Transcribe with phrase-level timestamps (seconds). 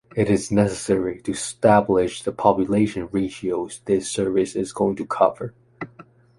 [0.15, 5.53] It is necessary to stablish the population ratios this service is going to cover.